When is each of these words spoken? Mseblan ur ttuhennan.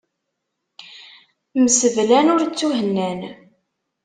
Mseblan 1.63 2.27
ur 2.33 2.41
ttuhennan. 2.43 3.21